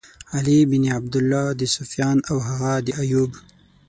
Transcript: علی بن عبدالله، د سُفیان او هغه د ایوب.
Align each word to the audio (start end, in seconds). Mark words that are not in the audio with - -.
علی 0.35 0.59
بن 0.69 0.83
عبدالله، 0.97 1.45
د 1.59 1.61
سُفیان 1.75 2.17
او 2.29 2.37
هغه 2.47 2.73
د 2.85 2.87
ایوب. 3.01 3.31